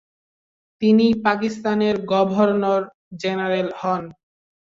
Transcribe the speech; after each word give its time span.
তিনি 0.81 1.05
পাকিস্তানের 1.25 1.95
governor 2.11 2.81
general 3.21 3.69
হন। 3.79 4.03